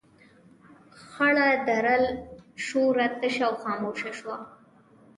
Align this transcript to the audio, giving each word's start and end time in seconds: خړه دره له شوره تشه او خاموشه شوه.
خړه 1.03 1.49
دره 1.67 1.95
له 2.03 2.11
شوره 2.65 3.07
تشه 3.19 3.45
او 3.49 3.53
خاموشه 3.63 4.11
شوه. 4.19 4.37